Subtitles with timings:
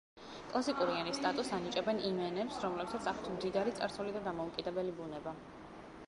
[0.51, 5.35] კლასიკური ენის სტატუსს ანიჭებენ იმ ენებს, რომლებსაც აქვთ მდიდარი წარსული და დამოუკიდებელი ბუნება.